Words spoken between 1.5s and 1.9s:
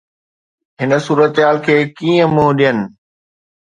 کي